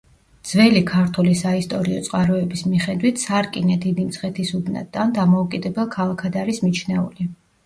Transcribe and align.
ძველი 0.51 0.79
ქართული 0.91 1.33
საისტორიო 1.41 1.99
წყაროების 2.07 2.63
მიხედვით, 2.69 3.21
სარკინე 3.27 3.77
დიდი 3.85 4.07
მცხეთის 4.07 4.55
უბნად 4.61 4.99
ან 5.05 5.15
დამოუკიდებელ 5.19 5.89
ქალაქად 5.99 6.41
არის 6.47 6.65
მიჩნეული. 6.67 7.31